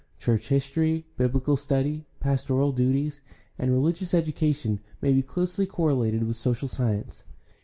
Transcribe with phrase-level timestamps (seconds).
[0.17, 3.21] Church history, biblical study, pastoral duties,
[3.59, 7.23] and religious education may be closely correlated with social science.